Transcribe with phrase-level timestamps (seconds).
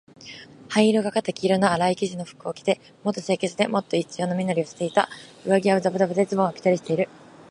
[0.69, 5.07] 灰色がかった黄色のあらい生地の服を着て、もっと清潔で、もっと一様な身なりをしていた。
[5.45, 7.07] 上衣はだぶだぶで、ズボンはぴったりしている。